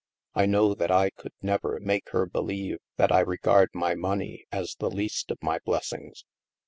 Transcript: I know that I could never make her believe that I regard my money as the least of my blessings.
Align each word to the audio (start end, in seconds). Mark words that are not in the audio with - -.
I 0.33 0.47
know 0.47 0.73
that 0.73 0.89
I 0.89 1.11
could 1.11 1.33
never 1.43 1.79
make 1.79 2.09
her 2.09 2.25
believe 2.25 2.79
that 2.97 3.11
I 3.11 3.19
regard 3.19 3.69
my 3.75 3.93
money 3.93 4.45
as 4.51 4.75
the 4.79 4.89
least 4.89 5.29
of 5.29 5.37
my 5.43 5.59
blessings. 5.63 6.25